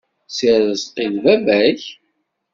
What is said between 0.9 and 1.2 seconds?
d